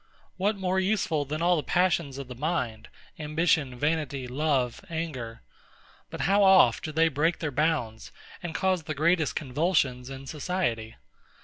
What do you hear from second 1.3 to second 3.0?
all the passions of the mind,